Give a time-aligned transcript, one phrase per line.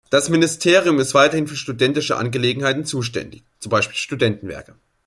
[0.09, 4.73] Das Ministerium ist weiterhin für studentische Angelegenheiten zuständig, zum Beispiel Studentenwerke.